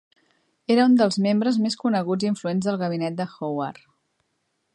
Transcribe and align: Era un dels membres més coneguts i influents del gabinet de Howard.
Era 0.75 0.85
un 0.91 0.95
dels 1.01 1.19
membres 1.27 1.59
més 1.65 1.77
coneguts 1.83 2.27
i 2.27 2.31
influents 2.33 2.71
del 2.71 2.81
gabinet 2.85 3.21
de 3.21 3.29
Howard. 3.37 3.83